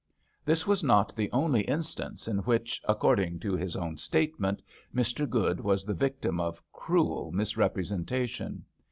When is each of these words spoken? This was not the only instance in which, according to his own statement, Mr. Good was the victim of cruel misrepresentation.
This 0.43 0.65
was 0.65 0.81
not 0.83 1.15
the 1.15 1.31
only 1.31 1.61
instance 1.61 2.27
in 2.27 2.39
which, 2.39 2.81
according 2.89 3.39
to 3.41 3.55
his 3.55 3.75
own 3.75 3.97
statement, 3.97 4.63
Mr. 4.95 5.29
Good 5.29 5.59
was 5.59 5.85
the 5.85 5.93
victim 5.93 6.39
of 6.39 6.59
cruel 6.73 7.31
misrepresentation. 7.31 8.65